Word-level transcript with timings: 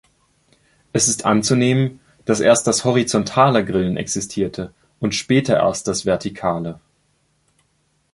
Es 0.93 1.07
ist 1.07 1.25
anzunehmen, 1.25 1.99
dass 2.25 2.39
erst 2.39 2.65
das 2.65 2.85
horizontale 2.85 3.63
Grillen 3.63 3.97
existierte 3.97 4.73
und 4.99 5.13
später 5.13 5.57
erst 5.57 5.87
das 5.87 6.07
vertikale. 6.07 6.79